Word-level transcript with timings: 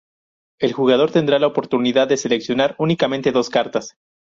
El 0.59 0.73
jugador 0.73 1.11
tendrá 1.11 1.37
la 1.37 1.45
oportunidad 1.45 2.07
de 2.07 2.17
seleccionar 2.17 2.73
únicamente 2.79 3.31
dos 3.31 3.51
cartas. 3.51 3.93